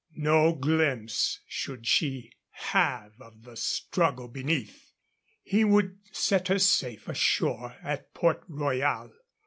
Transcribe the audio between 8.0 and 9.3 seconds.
Port Royal.